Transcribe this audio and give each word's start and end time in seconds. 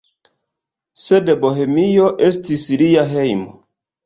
Sed 1.01 1.29
Bohemio 1.43 2.09
estis 2.31 2.65
lia 2.85 3.05
hejmo. 3.15 3.55